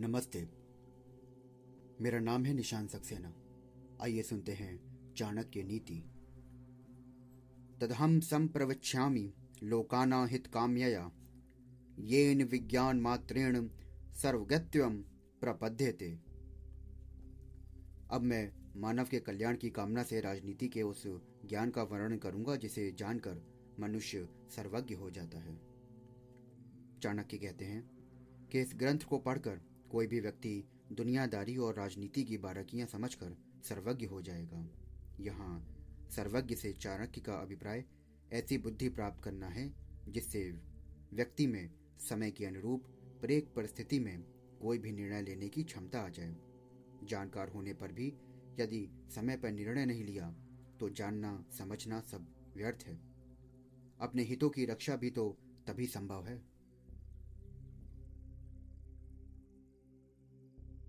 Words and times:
नमस्ते। 0.00 0.48
मेरा 2.00 2.18
नाम 2.18 2.44
है 2.44 2.54
निशान 2.54 2.86
सक्सेना। 2.86 3.34
आइए 4.02 4.22
सुनते 4.22 4.52
हैं 4.52 4.80
चाणक्य 5.14 5.62
नीति। 5.62 6.04
तदहम 7.80 8.20
संप्रवक्ष्यामि 8.20 9.32
लोकाना 9.62 10.26
हित 10.26 10.46
काम्यया 10.46 11.12
येन 11.98 12.42
विज्ञान 12.42 13.00
मात्रेण 13.00 13.68
सर्वगत्यम 14.14 15.02
प्रपद्यते। 15.40 16.18
अब 18.10 18.20
मैं 18.20 18.52
मानव 18.76 19.04
के 19.04 19.20
कल्याण 19.20 19.56
की 19.56 19.70
कामना 19.70 20.02
से 20.02 20.20
राजनीति 20.20 20.68
के 20.68 20.82
उस 20.82 21.02
ज्ञान 21.46 21.70
का 21.70 21.82
वर्णन 21.82 22.18
करूँगा, 22.18 22.56
जिसे 22.56 22.92
जानकर 22.92 23.42
मनुष्य 23.80 24.28
सर्वज्ञ 24.56 24.94
हो 24.94 25.10
जाता 25.10 25.38
है। 25.38 25.60
चाणक्य 27.02 27.38
कहते 27.38 27.64
हैं 27.64 27.90
कि 28.52 28.60
इस 28.60 28.72
ग्रंथ 28.76 28.98
को 28.98 29.18
पढ़कर 29.18 29.69
कोई 29.90 30.06
भी 30.06 30.20
व्यक्ति 30.20 30.62
दुनियादारी 30.92 31.56
और 31.56 31.74
राजनीति 31.74 32.22
की 32.24 32.36
बारकियाँ 32.38 32.86
समझकर 32.86 33.36
सर्वज्ञ 33.64 34.06
हो 34.06 34.20
जाएगा। 34.22 34.66
यहाँ 35.20 35.58
सर्वज्ञ 36.10 36.54
से 36.54 36.72
चाणक्य 36.72 37.20
का 37.20 37.34
अभिप्राय 37.34 37.84
ऐसी 38.32 38.58
बुद्धि 38.58 38.88
प्राप्त 38.88 39.22
करना 39.24 39.46
है, 39.46 39.72
जिससे 40.08 40.50
व्यक्ति 41.12 41.46
में 41.46 41.70
समय 42.00 42.30
के 42.30 42.46
अनुरूप 42.46 42.84
प्रत्येक 43.20 43.52
परिस्थिति 43.56 43.98
में 43.98 44.22
कोई 44.60 44.78
भी 44.78 44.92
निर्णय 44.92 45.22
लेने 45.22 45.48
की 45.48 45.62
क्षमता 45.62 46.00
आ 46.00 46.08
जाए। 46.08 46.36
जानकार 47.04 47.48
होने 47.48 47.72
पर 47.72 47.92
भी 47.92 48.06
यदि 48.60 48.88
समय 49.14 49.36
पर 49.36 49.52
निर्णय 49.52 49.86
नहीं 49.86 50.04
लिया 50.04 50.30
तो 50.80 50.88
जानना, 50.90 51.44
समझना 51.58 52.00
सब 52.00 52.26
व्यर्थ 52.56 52.86
है। 52.86 52.98
अपने 54.00 54.22
हितों 54.22 54.48
की 54.50 54.64
रक्षा 54.64 54.96
भी 54.96 55.10
तो 55.10 55.28
तभी 55.66 55.86
संभव 55.86 56.26
है। 56.26 56.40